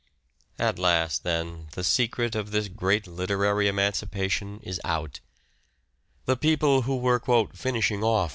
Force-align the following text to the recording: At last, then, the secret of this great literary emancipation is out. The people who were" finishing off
At 0.57 0.79
last, 0.79 1.23
then, 1.23 1.67
the 1.73 1.83
secret 1.83 2.33
of 2.33 2.49
this 2.49 2.69
great 2.69 3.05
literary 3.05 3.67
emancipation 3.67 4.59
is 4.63 4.81
out. 4.83 5.19
The 6.25 6.35
people 6.35 6.81
who 6.81 6.97
were" 6.97 7.19
finishing 7.53 8.03
off 8.03 8.29